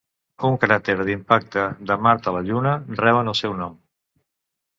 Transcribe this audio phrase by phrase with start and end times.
[0.47, 3.79] Un cràter d'impacte de Mart i la Lluna reben el seu nom.